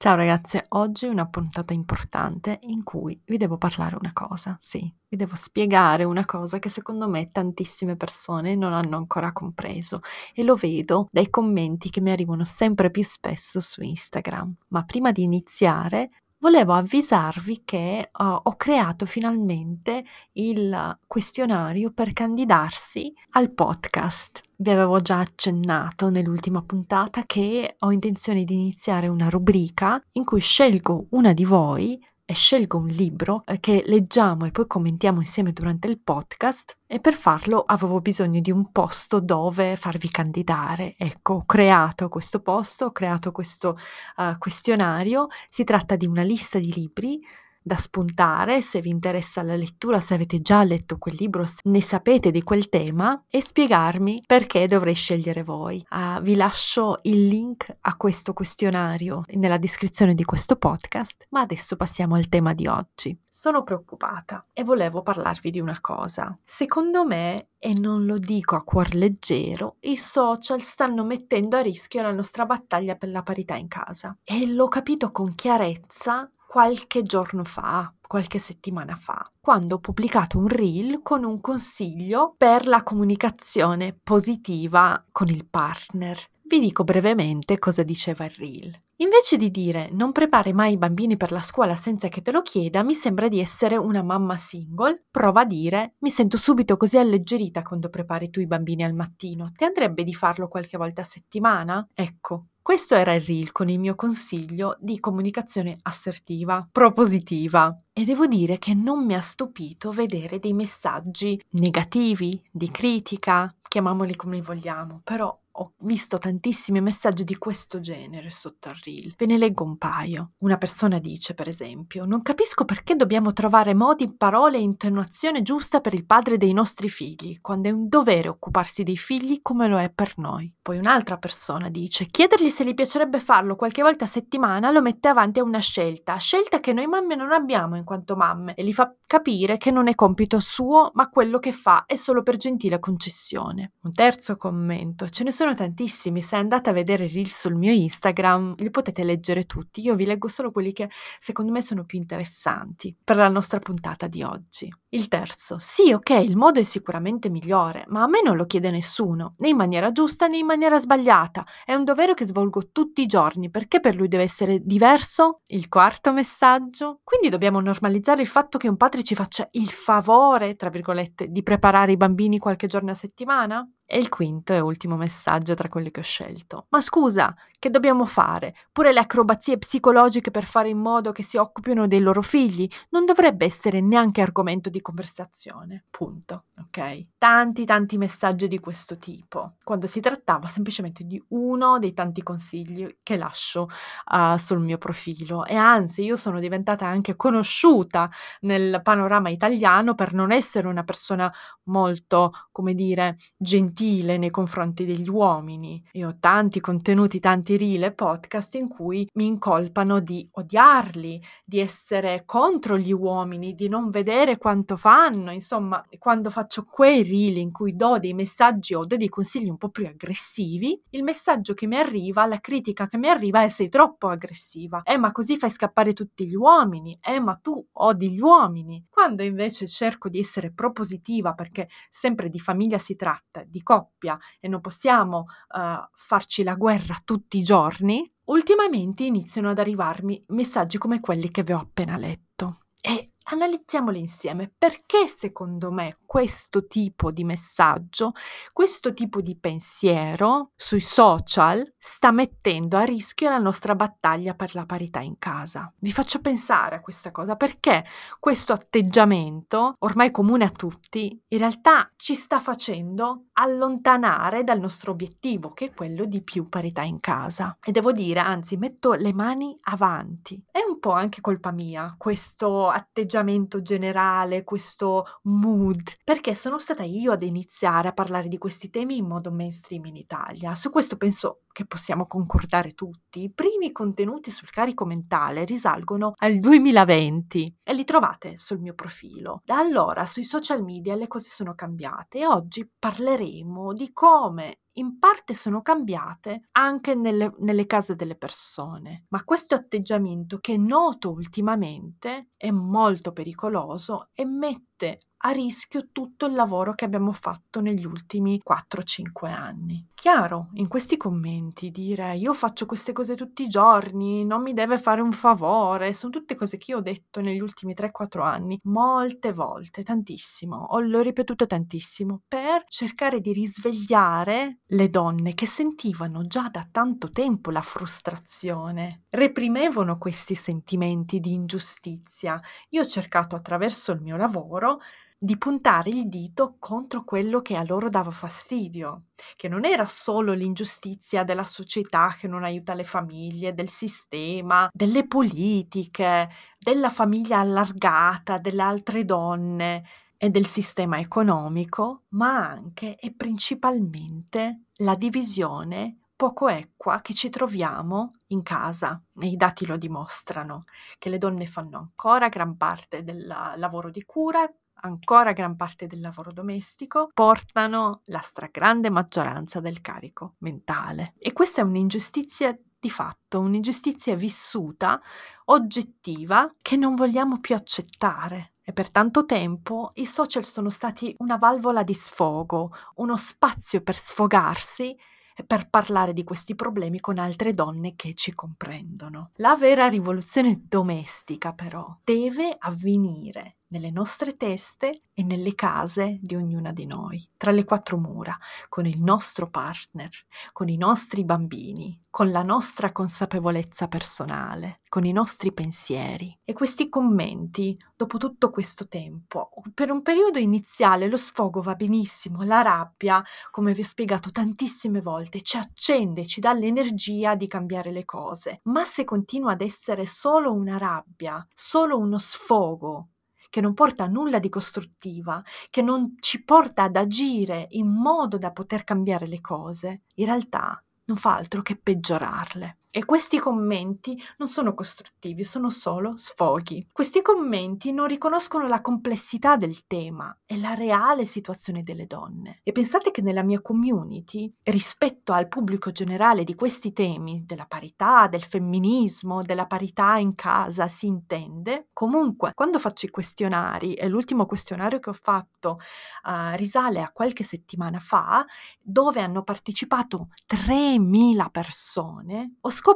[0.00, 4.78] Ciao ragazze, oggi è una puntata importante in cui vi devo parlare una cosa, sì,
[5.08, 9.98] vi devo spiegare una cosa che secondo me tantissime persone non hanno ancora compreso
[10.32, 14.54] e lo vedo dai commenti che mi arrivano sempre più spesso su Instagram.
[14.68, 23.12] Ma prima di iniziare volevo avvisarvi che uh, ho creato finalmente il questionario per candidarsi
[23.30, 24.42] al podcast.
[24.56, 30.40] Vi avevo già accennato nell'ultima puntata che ho intenzione di iniziare una rubrica in cui
[30.40, 35.54] scelgo una di voi e scelgo un libro eh, che leggiamo e poi commentiamo insieme
[35.54, 40.94] durante il podcast e per farlo avevo bisogno di un posto dove farvi candidare.
[40.98, 43.78] Ecco, ho creato questo posto, ho creato questo
[44.16, 47.18] uh, questionario, si tratta di una lista di libri
[47.62, 51.80] da spuntare se vi interessa la lettura, se avete già letto quel libro, se ne
[51.80, 55.84] sapete di quel tema e spiegarmi perché dovrei scegliere voi.
[55.90, 61.76] Uh, vi lascio il link a questo questionario nella descrizione di questo podcast, ma adesso
[61.76, 63.16] passiamo al tema di oggi.
[63.28, 66.36] Sono preoccupata e volevo parlarvi di una cosa.
[66.44, 72.02] Secondo me e non lo dico a cuor leggero, i social stanno mettendo a rischio
[72.02, 74.16] la nostra battaglia per la parità in casa.
[74.22, 80.48] E l'ho capito con chiarezza qualche giorno fa, qualche settimana fa, quando ho pubblicato un
[80.48, 86.18] reel con un consiglio per la comunicazione positiva con il partner.
[86.42, 88.82] Vi dico brevemente cosa diceva il reel.
[89.00, 92.40] Invece di dire non prepari mai i bambini per la scuola senza che te lo
[92.40, 95.04] chieda, mi sembra di essere una mamma single.
[95.10, 99.52] Prova a dire mi sento subito così alleggerita quando prepari tu i bambini al mattino.
[99.54, 101.86] Ti andrebbe di farlo qualche volta a settimana?
[101.92, 107.74] Ecco, questo era il reel con il mio consiglio di comunicazione assertiva, propositiva.
[107.94, 114.14] E devo dire che non mi ha stupito vedere dei messaggi negativi, di critica, chiamiamoli
[114.16, 119.14] come vogliamo, però ho visto tantissimi messaggi di questo genere sotto al reel.
[119.16, 120.32] Ve ne leggo un paio.
[120.38, 125.80] Una persona dice, per esempio, non capisco perché dobbiamo trovare modi, parole e intonazione giusta
[125.80, 129.78] per il padre dei nostri figli, quando è un dovere occuparsi dei figli come lo
[129.78, 130.52] è per noi.
[130.62, 135.08] Poi un'altra persona dice, chiedergli se gli piacerebbe farlo qualche volta a settimana lo mette
[135.08, 138.72] avanti a una scelta, scelta che noi mamme non abbiamo in quanto mamme, e gli
[138.72, 142.78] fa capire che non è compito suo, ma quello che fa è solo per gentile
[142.78, 143.72] concessione.
[143.82, 147.72] Un terzo commento, ce ne sono sono tantissimi, se andate a vedere i sul mio
[147.72, 151.98] Instagram li potete leggere tutti, io vi leggo solo quelli che secondo me sono più
[151.98, 154.70] interessanti per la nostra puntata di oggi.
[154.90, 158.70] Il terzo, sì ok, il modo è sicuramente migliore, ma a me non lo chiede
[158.70, 163.02] nessuno, né in maniera giusta né in maniera sbagliata, è un dovere che svolgo tutti
[163.02, 165.40] i giorni, perché per lui deve essere diverso?
[165.46, 170.56] Il quarto messaggio, quindi dobbiamo normalizzare il fatto che un padre ci faccia il favore,
[170.56, 173.66] tra virgolette, di preparare i bambini qualche giorno a settimana?
[173.90, 176.66] E il quinto e ultimo messaggio tra quelli che ho scelto.
[176.68, 178.54] Ma scusa, che dobbiamo fare?
[178.70, 183.06] Pure le acrobazie psicologiche per fare in modo che si occupino dei loro figli non
[183.06, 185.86] dovrebbe essere neanche argomento di conversazione.
[185.88, 186.44] Punto.
[186.58, 187.06] Ok?
[187.16, 192.98] Tanti, tanti messaggi di questo tipo, quando si trattava semplicemente di uno dei tanti consigli
[193.02, 193.70] che lascio
[194.12, 195.46] uh, sul mio profilo.
[195.46, 198.10] E anzi, io sono diventata anche conosciuta
[198.40, 201.32] nel panorama italiano per non essere una persona
[201.64, 205.80] molto, come dire, gentile gentile nei confronti degli uomini.
[205.92, 211.60] Io ho tanti contenuti, tanti reel e podcast in cui mi incolpano di odiarli, di
[211.60, 215.30] essere contro gli uomini, di non vedere quanto fanno.
[215.30, 219.56] Insomma, quando faccio quei reel in cui do dei messaggi o do dei consigli un
[219.56, 223.68] po' più aggressivi, il messaggio che mi arriva, la critica che mi arriva è sei
[223.68, 224.82] troppo aggressiva.
[224.82, 226.98] Eh, ma così fai scappare tutti gli uomini.
[227.00, 228.84] Eh, ma tu odi gli uomini.
[228.90, 234.48] Quando invece cerco di essere propositiva perché sempre di famiglia si tratta, di coppia e
[234.48, 241.00] non possiamo uh, farci la guerra tutti i giorni, ultimamente iniziano ad arrivarmi messaggi come
[241.00, 242.60] quelli che vi ho appena letto.
[242.80, 244.52] E analizziamoli insieme.
[244.56, 248.12] Perché secondo me questo tipo di messaggio,
[248.52, 254.66] questo tipo di pensiero sui social sta mettendo a rischio la nostra battaglia per la
[254.66, 255.72] parità in casa?
[255.78, 257.84] Vi faccio pensare a questa cosa perché
[258.18, 265.50] questo atteggiamento, ormai comune a tutti, in realtà ci sta facendo allontanare dal nostro obiettivo,
[265.50, 267.56] che è quello di più parità in casa.
[267.64, 270.42] E devo dire, anzi, metto le mani avanti.
[270.50, 277.12] È un po' anche colpa mia questo atteggiamento generale, questo mood, perché sono stata io
[277.12, 280.54] ad iniziare a parlare di questi temi in modo mainstream in Italia.
[280.54, 283.24] Su questo penso che possiamo concordare tutti.
[283.24, 289.42] I primi contenuti sul carico mentale risalgono al 2020 e li trovate sul mio profilo.
[289.44, 294.98] Da allora sui social media le cose sono cambiate e oggi parleremo di come in
[294.98, 299.04] parte sono cambiate anche nelle, nelle case delle persone.
[299.08, 306.34] Ma questo atteggiamento che noto ultimamente è molto pericoloso e mette a rischio tutto il
[306.34, 309.84] lavoro che abbiamo fatto negli ultimi 4-5 anni.
[309.94, 314.78] Chiaro, in questi commenti dire io faccio queste cose tutti i giorni, non mi deve
[314.78, 319.32] fare un favore, sono tutte cose che io ho detto negli ultimi 3-4 anni, molte
[319.32, 326.66] volte, tantissimo, l'ho ripetuto tantissimo, per cercare di risvegliare le donne che sentivano già da
[326.70, 332.40] tanto tempo la frustrazione, reprimevano questi sentimenti di ingiustizia.
[332.70, 334.80] Io ho cercato attraverso il mio lavoro
[335.20, 339.06] di puntare il dito contro quello che a loro dava fastidio,
[339.36, 345.08] che non era solo l'ingiustizia della società che non aiuta le famiglie, del sistema, delle
[345.08, 346.28] politiche,
[346.58, 349.82] della famiglia allargata, delle altre donne
[350.18, 358.16] e del sistema economico, ma anche e principalmente la divisione poco equa che ci troviamo
[358.28, 359.00] in casa.
[359.20, 360.64] E i dati lo dimostrano,
[360.98, 364.44] che le donne fanno ancora gran parte del lavoro di cura,
[364.80, 371.14] ancora gran parte del lavoro domestico, portano la stragrande maggioranza del carico mentale.
[371.18, 375.00] E questa è un'ingiustizia di fatto, un'ingiustizia vissuta,
[375.46, 378.54] oggettiva, che non vogliamo più accettare.
[378.68, 383.96] E per tanto tempo i social sono stati una valvola di sfogo, uno spazio per
[383.96, 384.94] sfogarsi
[385.34, 389.30] e per parlare di questi problemi con altre donne che ci comprendono.
[389.36, 396.72] La vera rivoluzione domestica però deve avvenire nelle nostre teste e nelle case di ognuna
[396.72, 398.36] di noi, tra le quattro mura,
[398.68, 400.10] con il nostro partner,
[400.52, 406.36] con i nostri bambini, con la nostra consapevolezza personale, con i nostri pensieri.
[406.44, 412.44] E questi commenti, dopo tutto questo tempo, per un periodo iniziale lo sfogo va benissimo,
[412.44, 417.90] la rabbia, come vi ho spiegato tantissime volte, ci accende, ci dà l'energia di cambiare
[417.90, 418.60] le cose.
[418.64, 423.08] Ma se continua ad essere solo una rabbia, solo uno sfogo,
[423.50, 428.38] che non porta a nulla di costruttiva, che non ci porta ad agire in modo
[428.38, 432.78] da poter cambiare le cose, in realtà non fa altro che peggiorarle.
[432.98, 436.88] E questi commenti non sono costruttivi, sono solo sfoghi.
[436.90, 442.58] Questi commenti non riconoscono la complessità del tema e la reale situazione delle donne.
[442.64, 448.26] E pensate che nella mia community, rispetto al pubblico generale di questi temi, della parità,
[448.26, 454.44] del femminismo, della parità in casa, si intende, comunque quando faccio i questionari, e l'ultimo
[454.44, 455.78] questionario che ho fatto
[456.24, 458.44] uh, risale a qualche settimana fa,
[458.80, 462.86] dove hanno partecipato 3.000 persone, ho scoperto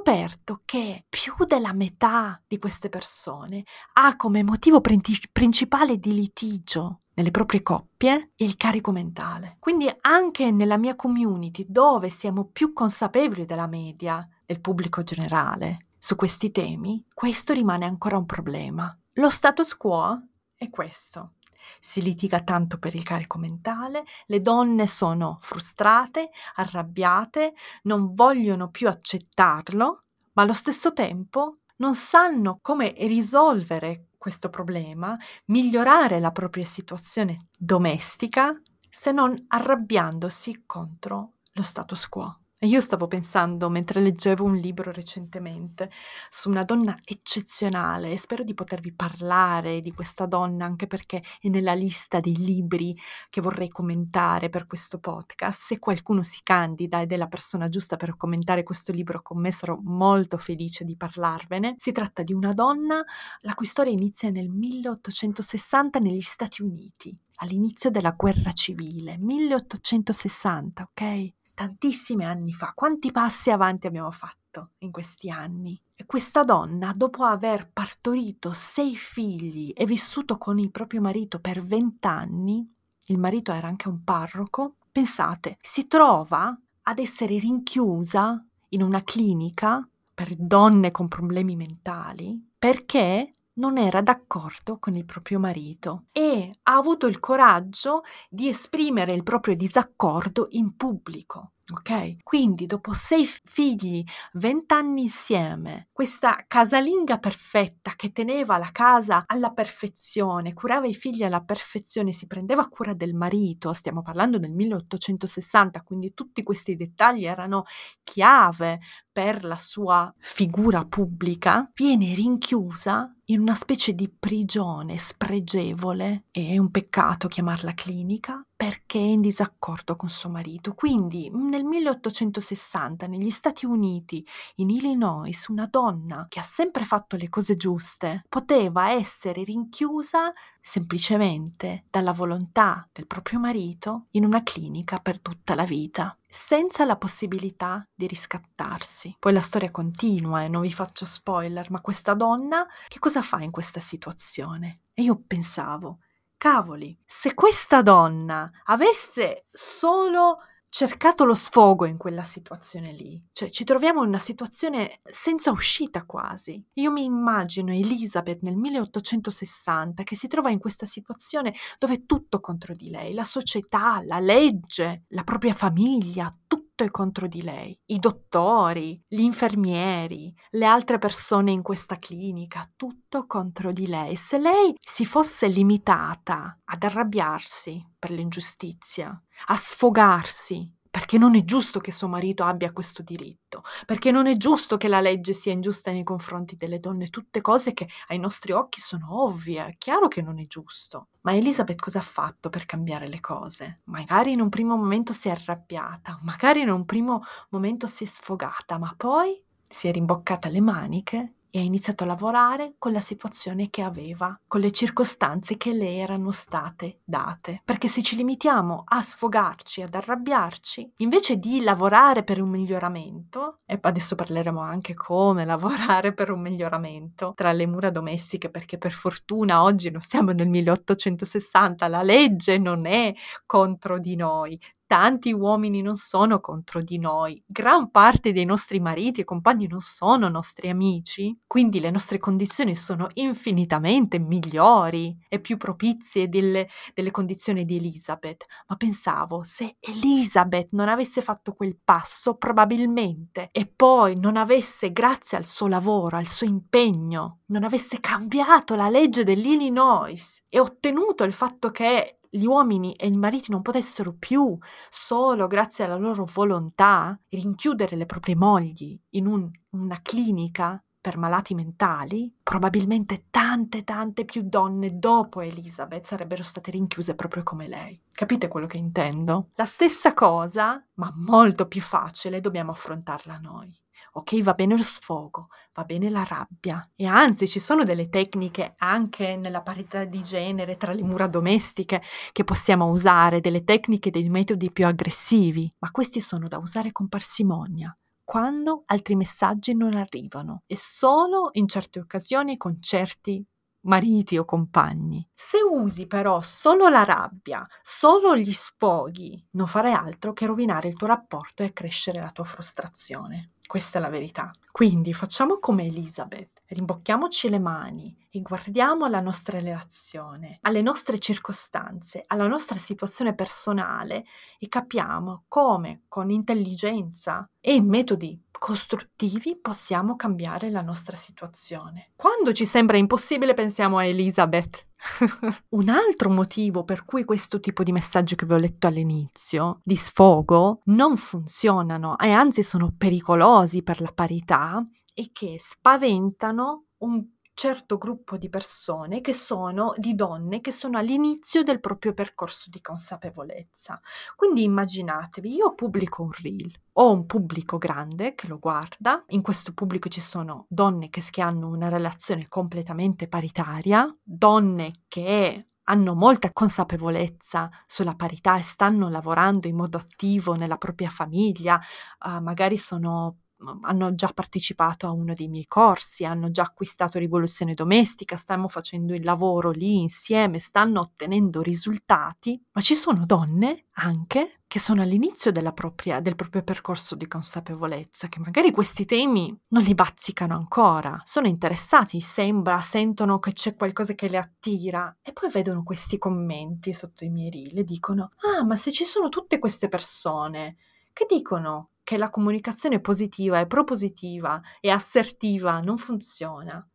[0.64, 7.62] che più della metà di queste persone ha come motivo principale di litigio nelle proprie
[7.62, 9.56] coppie il carico mentale.
[9.58, 16.16] Quindi anche nella mia community, dove siamo più consapevoli della media del pubblico generale su
[16.16, 18.98] questi temi, questo rimane ancora un problema.
[19.16, 20.20] Lo status quo
[20.54, 21.34] è questo.
[21.80, 27.54] Si litiga tanto per il carico mentale, le donne sono frustrate, arrabbiate,
[27.84, 36.20] non vogliono più accettarlo, ma allo stesso tempo non sanno come risolvere questo problema, migliorare
[36.20, 38.54] la propria situazione domestica
[38.88, 42.41] se non arrabbiandosi contro lo status quo.
[42.64, 45.90] E io stavo pensando, mentre leggevo un libro recentemente,
[46.30, 51.48] su una donna eccezionale e spero di potervi parlare di questa donna anche perché è
[51.48, 52.96] nella lista dei libri
[53.30, 55.60] che vorrei commentare per questo podcast.
[55.60, 59.50] Se qualcuno si candida ed è la persona giusta per commentare questo libro con me
[59.50, 61.74] sarò molto felice di parlarvene.
[61.78, 63.04] Si tratta di una donna
[63.40, 71.32] la cui storia inizia nel 1860 negli Stati Uniti all'inizio della guerra civile, 1860, ok?
[71.62, 75.80] Tantissimi anni fa, quanti passi avanti abbiamo fatto in questi anni.
[75.94, 81.64] E questa donna, dopo aver partorito sei figli e vissuto con il proprio marito per
[81.64, 82.68] vent'anni,
[83.06, 89.86] il marito era anche un parroco, pensate, si trova ad essere rinchiusa in una clinica
[90.12, 96.76] per donne con problemi mentali perché non era d'accordo con il proprio marito e ha
[96.76, 101.52] avuto il coraggio di esprimere il proprio disaccordo in pubblico.
[101.70, 102.16] Ok?
[102.22, 104.02] Quindi dopo sei figli,
[104.32, 111.42] vent'anni insieme, questa casalinga perfetta che teneva la casa alla perfezione, curava i figli alla
[111.42, 117.64] perfezione, si prendeva cura del marito, stiamo parlando del 1860, quindi tutti questi dettagli erano
[118.02, 118.80] chiave
[119.12, 126.70] per la sua figura pubblica, viene rinchiusa in una specie di prigione spregevole, è un
[126.70, 130.74] peccato chiamarla clinica, perché è in disaccordo con suo marito.
[130.74, 137.28] Quindi nel 1860 negli Stati Uniti, in Illinois, una donna che ha sempre fatto le
[137.28, 140.32] cose giuste poteva essere rinchiusa
[140.62, 146.96] semplicemente dalla volontà del proprio marito in una clinica per tutta la vita, senza la
[146.96, 149.16] possibilità di riscattarsi.
[149.18, 153.42] Poi la storia continua e non vi faccio spoiler, ma questa donna che cosa fa
[153.42, 154.84] in questa situazione?
[154.94, 155.98] E io pensavo,
[156.38, 160.38] cavoli, se questa donna avesse solo
[160.72, 166.06] cercato lo sfogo in quella situazione lì, cioè ci troviamo in una situazione senza uscita
[166.06, 166.64] quasi.
[166.74, 172.40] Io mi immagino Elizabeth nel 1860 che si trova in questa situazione dove è tutto
[172.40, 176.32] contro di lei, la società, la legge, la propria famiglia,
[176.72, 177.78] tutto è contro di lei.
[177.86, 184.16] I dottori, gli infermieri, le altre persone in questa clinica, tutto contro di lei.
[184.16, 191.80] Se lei si fosse limitata ad arrabbiarsi per l'ingiustizia, a sfogarsi perché non è giusto
[191.80, 195.90] che suo marito abbia questo diritto, perché non è giusto che la legge sia ingiusta
[195.90, 200.20] nei confronti delle donne, tutte cose che ai nostri occhi sono ovvie, è chiaro che
[200.20, 201.08] non è giusto.
[201.22, 203.80] Ma Elizabeth cosa ha fatto per cambiare le cose?
[203.84, 208.06] Magari in un primo momento si è arrabbiata, magari in un primo momento si è
[208.06, 213.00] sfogata, ma poi si è rimboccata le maniche e ha iniziato a lavorare con la
[213.00, 217.60] situazione che aveva, con le circostanze che le erano state date.
[217.62, 223.78] Perché se ci limitiamo a sfogarci, ad arrabbiarci, invece di lavorare per un miglioramento, e
[223.82, 229.62] adesso parleremo anche come lavorare per un miglioramento tra le mura domestiche, perché per fortuna
[229.62, 233.12] oggi non siamo nel 1860, la legge non è
[233.44, 234.58] contro di noi,
[234.92, 239.80] tanti uomini non sono contro di noi, gran parte dei nostri mariti e compagni non
[239.80, 247.10] sono nostri amici, quindi le nostre condizioni sono infinitamente migliori e più propizie delle, delle
[247.10, 248.44] condizioni di Elizabeth.
[248.66, 255.38] Ma pensavo, se Elizabeth non avesse fatto quel passo, probabilmente, e poi non avesse, grazie
[255.38, 261.32] al suo lavoro, al suo impegno, non avesse cambiato la legge dell'Illinois e ottenuto il
[261.32, 264.56] fatto che gli uomini e i mariti non potessero più,
[264.88, 271.52] solo grazie alla loro volontà, rinchiudere le proprie mogli in un, una clinica per malati
[271.54, 278.00] mentali, probabilmente tante, tante più donne dopo Elizabeth sarebbero state rinchiuse proprio come lei.
[278.12, 279.50] Capite quello che intendo?
[279.56, 283.81] La stessa cosa, ma molto più facile, dobbiamo affrontarla noi
[284.12, 286.86] ok, va bene lo sfogo, va bene la rabbia.
[286.94, 292.02] E anzi ci sono delle tecniche anche nella parità di genere tra le mura domestiche
[292.32, 297.08] che possiamo usare, delle tecniche, dei metodi più aggressivi, ma questi sono da usare con
[297.08, 303.44] parsimonia quando altri messaggi non arrivano e solo in certe occasioni con certi
[303.82, 305.26] mariti o compagni.
[305.34, 310.96] Se usi però solo la rabbia, solo gli sfoghi, non farai altro che rovinare il
[310.96, 313.52] tuo rapporto e accrescere la tua frustrazione.
[313.66, 314.50] Questa è la verità.
[314.70, 322.24] Quindi facciamo come Elizabeth, rimbocchiamoci le mani e guardiamo la nostra relazione, alle nostre circostanze,
[322.26, 324.24] alla nostra situazione personale
[324.58, 332.12] e capiamo come con intelligenza e metodi costruttivi possiamo cambiare la nostra situazione.
[332.16, 334.86] Quando ci sembra impossibile pensiamo a Elizabeth
[335.70, 339.96] Un altro motivo per cui questo tipo di messaggi che vi ho letto all'inizio, di
[339.96, 347.98] sfogo, non funzionano e anzi sono pericolosi per la parità, è che spaventano un certo
[347.98, 354.00] gruppo di persone che sono di donne che sono all'inizio del proprio percorso di consapevolezza.
[354.34, 359.72] Quindi immaginatevi, io pubblico un reel, ho un pubblico grande che lo guarda, in questo
[359.74, 366.52] pubblico ci sono donne che, che hanno una relazione completamente paritaria, donne che hanno molta
[366.52, 371.80] consapevolezza sulla parità e stanno lavorando in modo attivo nella propria famiglia,
[372.24, 373.41] uh, magari sono
[373.82, 379.14] hanno già partecipato a uno dei miei corsi, hanno già acquistato Rivoluzione Domestica, stiamo facendo
[379.14, 385.52] il lavoro lì insieme, stanno ottenendo risultati, ma ci sono donne anche che sono all'inizio
[385.74, 391.46] propria, del proprio percorso di consapevolezza, che magari questi temi non li bazzicano ancora, sono
[391.46, 395.14] interessati, sembra, sentono che c'è qualcosa che le attira.
[395.20, 399.04] E poi vedono questi commenti sotto i miei reel e dicono, ah ma se ci
[399.04, 400.76] sono tutte queste persone
[401.12, 406.86] che dicono che la comunicazione positiva e propositiva e assertiva non funziona,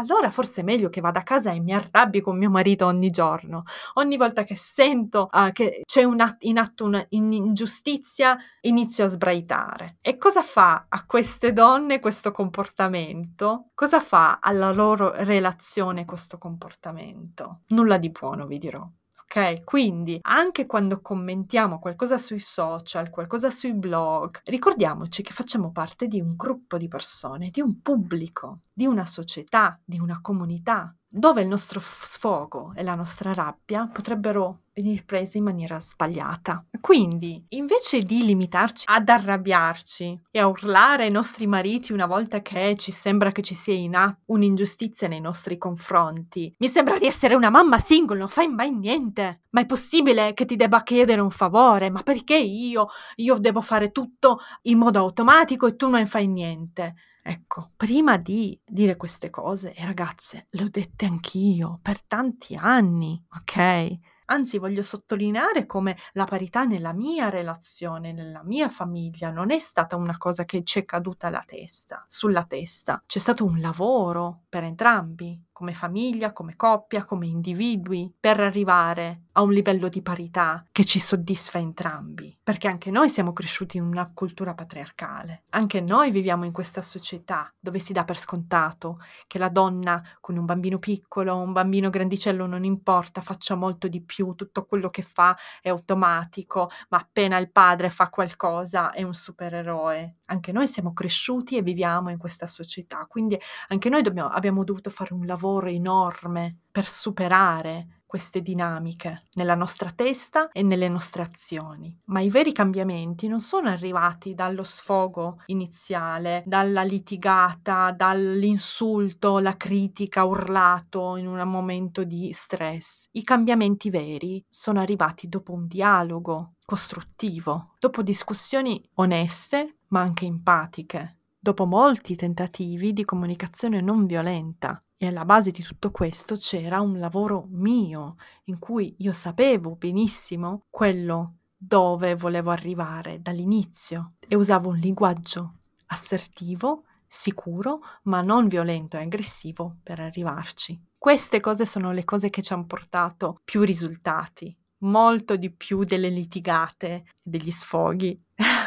[0.00, 3.10] allora forse è meglio che vada a casa e mi arrabbi con mio marito ogni
[3.10, 3.64] giorno.
[3.94, 9.98] Ogni volta che sento uh, che c'è att- in atto un'ingiustizia, inizio a sbraitare.
[10.00, 13.70] E cosa fa a queste donne questo comportamento?
[13.74, 17.62] Cosa fa alla loro relazione questo comportamento?
[17.68, 18.88] Nulla di buono, vi dirò
[19.32, 26.08] Ok, quindi anche quando commentiamo qualcosa sui social, qualcosa sui blog, ricordiamoci che facciamo parte
[26.08, 31.42] di un gruppo di persone, di un pubblico, di una società, di una comunità dove
[31.42, 36.64] il nostro sfogo e la nostra rabbia potrebbero venire prese in maniera sbagliata.
[36.80, 42.76] Quindi, invece di limitarci ad arrabbiarci e a urlare ai nostri mariti una volta che
[42.78, 47.34] ci sembra che ci sia in atto un'ingiustizia nei nostri confronti, mi sembra di essere
[47.34, 49.42] una mamma single, non fai mai niente.
[49.50, 51.90] Ma è possibile che ti debba chiedere un favore?
[51.90, 52.86] Ma perché io?
[53.16, 56.94] Io devo fare tutto in modo automatico e tu non fai niente.
[57.22, 63.22] Ecco, prima di dire queste cose, e ragazze, le ho dette anch'io per tanti anni,
[63.36, 63.98] ok?
[64.26, 69.96] Anzi, voglio sottolineare come la parità nella mia relazione, nella mia famiglia, non è stata
[69.96, 73.02] una cosa che ci è caduta la testa, sulla testa.
[73.06, 79.42] C'è stato un lavoro per entrambi, come famiglia, come coppia, come individui, per arrivare a
[79.42, 82.34] un livello di parità che ci soddisfa entrambi.
[82.42, 87.52] Perché anche noi siamo cresciuti in una cultura patriarcale, anche noi viviamo in questa società
[87.60, 92.46] dove si dà per scontato che la donna con un bambino piccolo un bambino grandicello
[92.46, 97.50] non importa, faccia molto di più, tutto quello che fa è automatico, ma appena il
[97.50, 100.19] padre fa qualcosa è un supereroe.
[100.30, 104.88] Anche noi siamo cresciuti e viviamo in questa società, quindi anche noi dobbiamo, abbiamo dovuto
[104.90, 111.96] fare un lavoro enorme per superare queste dinamiche nella nostra testa e nelle nostre azioni.
[112.06, 120.24] Ma i veri cambiamenti non sono arrivati dallo sfogo iniziale, dalla litigata, dall'insulto, la critica
[120.24, 123.06] urlato in un momento di stress.
[123.12, 131.18] I cambiamenti veri sono arrivati dopo un dialogo costruttivo, dopo discussioni oneste ma anche empatiche,
[131.38, 136.98] dopo molti tentativi di comunicazione non violenta e alla base di tutto questo c'era un
[136.98, 144.76] lavoro mio, in cui io sapevo benissimo quello dove volevo arrivare dall'inizio e usavo un
[144.76, 145.54] linguaggio
[145.86, 150.78] assertivo, sicuro, ma non violento e aggressivo per arrivarci.
[150.98, 156.10] Queste cose sono le cose che ci hanno portato più risultati, molto di più delle
[156.10, 158.22] litigate degli sfoghi.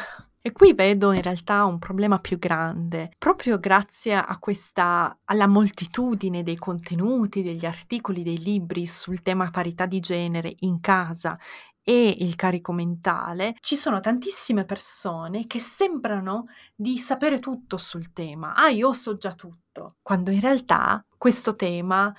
[0.45, 6.43] E qui vedo in realtà un problema più grande, proprio grazie a questa, alla moltitudine
[6.43, 11.39] dei contenuti, degli articoli, dei libri sul tema parità di genere in casa
[11.81, 18.53] e il carico mentale, ci sono tantissime persone che sembrano di sapere tutto sul tema.
[18.53, 22.13] Ah, io so già tutto, quando in realtà questo tema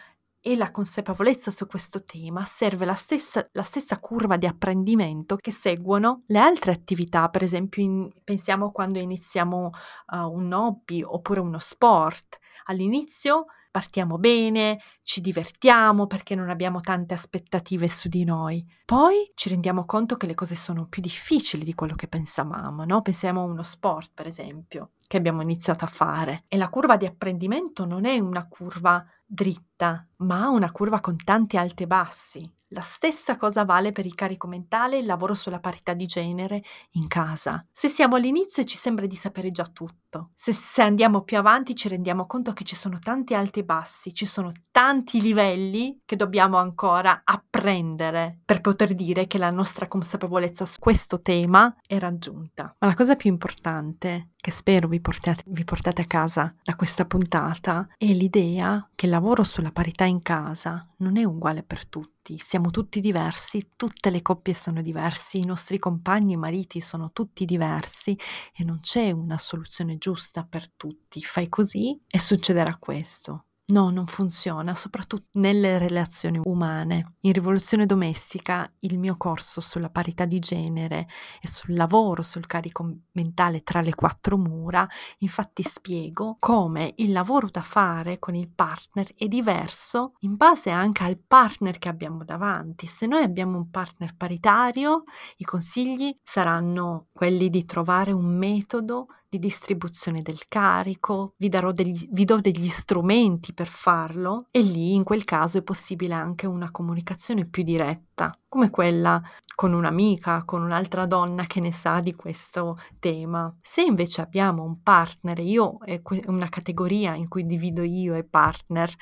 [0.46, 5.50] e la consapevolezza su questo tema serve la stessa, la stessa curva di apprendimento che
[5.50, 9.70] seguono le altre attività, per esempio in, pensiamo quando iniziamo
[10.12, 12.37] uh, un hobby oppure uno sport.
[12.66, 18.62] All'inizio partiamo bene, ci divertiamo perché non abbiamo tante aspettative su di noi.
[18.85, 23.00] Poi ci rendiamo conto che le cose sono più difficili di quello che pensavamo, no?
[23.00, 26.42] Pensiamo a uno sport, per esempio, che abbiamo iniziato a fare.
[26.48, 31.57] E la curva di apprendimento non è una curva dritta, ma una curva con tanti
[31.57, 32.53] alti e bassi.
[32.68, 36.64] La stessa cosa vale per il carico mentale e il lavoro sulla parità di genere
[36.92, 37.64] in casa.
[37.70, 41.87] Se siamo all'inizio ci sembra di sapere già tutto, se, se, andiamo più avanti ci
[41.87, 46.57] rendiamo conto che ci sono tanti alti e bassi, ci sono tanti livelli che dobbiamo
[46.57, 52.74] ancora apprendere per poter dire che la nostra consapevolezza su questo tema è raggiunta.
[52.81, 57.07] Ma la cosa più importante che spero vi portate, vi portate a casa da questa
[57.07, 62.37] puntata è l'idea che il lavoro sulla parità in casa non è uguale per tutti,
[62.37, 67.46] siamo tutti diversi, tutte le coppie sono diverse, i nostri compagni e mariti sono tutti
[67.46, 68.18] diversi
[68.54, 71.22] e non c'è una soluzione giusta per tutti.
[71.22, 73.46] Fai così e succederà questo.
[73.66, 77.14] No, non funziona, soprattutto nelle relazioni umane.
[77.20, 81.07] In rivoluzione domestica il mio corso sulla parità di genere
[81.40, 84.87] e sul lavoro sul carico mentale tra le quattro mura,
[85.20, 91.05] infatti spiego come il lavoro da fare con il partner è diverso in base anche
[91.05, 92.87] al partner che abbiamo davanti.
[92.87, 95.05] Se noi abbiamo un partner paritario,
[95.38, 102.25] i consigli saranno quelli di trovare un metodo di distribuzione del carico, vi, degli, vi
[102.25, 107.44] do degli strumenti per farlo e lì in quel caso è possibile anche una comunicazione
[107.44, 109.20] più diretta, come quella
[109.57, 113.53] con un'amica, con un'altra donna che ne sa di questo tema.
[113.61, 118.92] Se invece abbiamo un partner, io è una categoria in cui divido io e partner,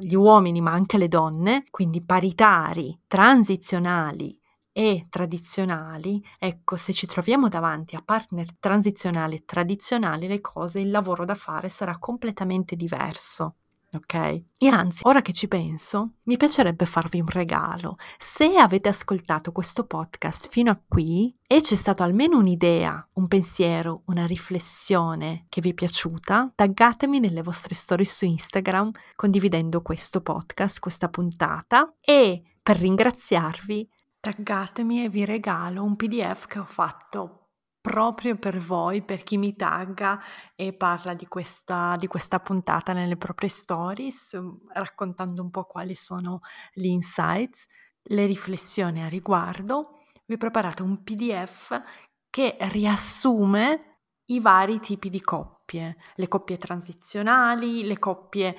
[0.00, 4.36] gli uomini ma anche le donne, quindi paritari, transizionali
[4.78, 10.92] e tradizionali, ecco, se ci troviamo davanti a partner transizionali e tradizionali, le cose, il
[10.92, 13.56] lavoro da fare sarà completamente diverso.
[13.92, 14.14] ok?
[14.14, 17.96] E anzi, ora che ci penso, mi piacerebbe farvi un regalo.
[18.18, 24.02] Se avete ascoltato questo podcast fino a qui e c'è stato almeno un'idea, un pensiero,
[24.04, 30.78] una riflessione che vi è piaciuta, taggatemi nelle vostre storie su Instagram condividendo questo podcast,
[30.78, 33.88] questa puntata e per ringraziarvi
[34.28, 39.56] taggatemi e vi regalo un PDF che ho fatto proprio per voi, per chi mi
[39.56, 40.20] tagga
[40.54, 45.94] e parla di questa, di questa puntata nelle proprie stories, mm, raccontando un po' quali
[45.94, 46.40] sono
[46.74, 47.66] gli insights,
[48.02, 50.00] le riflessioni a riguardo.
[50.26, 51.80] Vi ho preparato un PDF
[52.28, 58.54] che riassume i vari tipi di coppie, le coppie transizionali, le coppie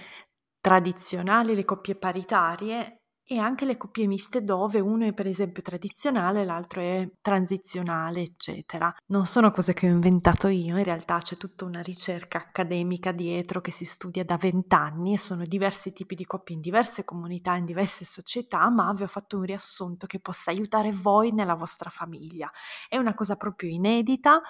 [0.60, 2.98] tradizionali, le coppie paritarie
[3.31, 8.91] e anche le coppie miste dove uno è per esempio tradizionale l'altro è transizionale, eccetera.
[9.09, 13.61] Non sono cose che ho inventato io, in realtà c'è tutta una ricerca accademica dietro
[13.61, 17.65] che si studia da vent'anni e sono diversi tipi di coppie in diverse comunità, in
[17.65, 22.49] diverse società, ma vi ho fatto un riassunto che possa aiutare voi nella vostra famiglia.
[22.87, 24.41] È una cosa proprio inedita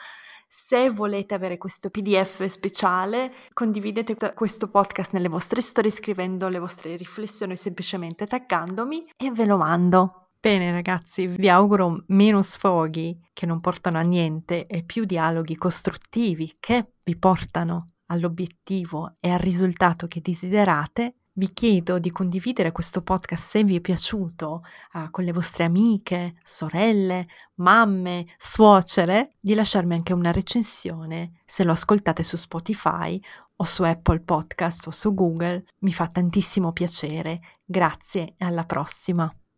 [0.51, 6.95] se volete avere questo PDF speciale, condividete questo podcast nelle vostre storie scrivendo le vostre
[6.95, 10.29] riflessioni semplicemente taggandomi e ve lo mando.
[10.41, 16.55] Bene ragazzi, vi auguro meno sfoghi che non portano a niente e più dialoghi costruttivi
[16.59, 23.41] che vi portano all'obiettivo e al risultato che desiderate vi chiedo di condividere questo podcast
[23.41, 24.62] se vi è piaciuto
[24.93, 31.71] uh, con le vostre amiche, sorelle, mamme, suocere, di lasciarmi anche una recensione se lo
[31.71, 33.19] ascoltate su Spotify
[33.56, 35.63] o su Apple Podcast o su Google.
[35.80, 37.39] Mi fa tantissimo piacere.
[37.63, 39.34] Grazie e alla prossima.